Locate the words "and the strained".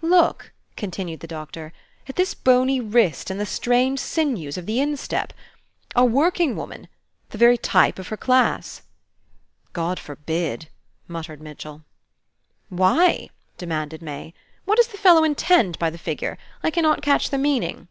3.30-4.00